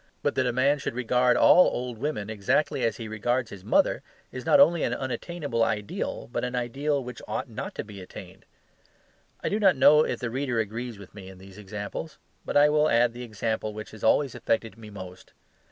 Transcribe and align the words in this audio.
But 0.23 0.33
that 0.33 0.47
a 0.47 0.51
man 0.51 0.79
should 0.79 0.95
regard 0.95 1.37
all 1.37 1.67
old 1.67 1.99
women 1.99 2.27
exactly 2.27 2.83
as 2.83 2.97
he 2.97 3.07
regards 3.07 3.51
his 3.51 3.63
mother 3.63 4.01
is 4.31 4.47
not 4.47 4.59
only 4.59 4.81
an 4.81 4.95
unattainable 4.95 5.63
ideal, 5.63 6.27
but 6.31 6.43
an 6.43 6.55
ideal 6.55 7.03
which 7.03 7.21
ought 7.27 7.47
not 7.51 7.75
to 7.75 7.83
be 7.83 8.01
attained. 8.01 8.45
I 9.43 9.49
do 9.49 9.59
not 9.59 9.75
know 9.75 10.03
if 10.03 10.17
the 10.19 10.31
reader 10.31 10.59
agrees 10.59 10.97
with 10.97 11.13
me 11.13 11.29
in 11.29 11.37
these 11.37 11.59
examples; 11.59 12.17
but 12.45 12.57
I 12.57 12.67
will 12.67 12.89
add 12.89 13.13
the 13.13 13.21
example 13.21 13.75
which 13.75 13.91
has 13.91 14.03
always 14.03 14.33
affected 14.33 14.75
me 14.75 14.89
most. 14.89 15.33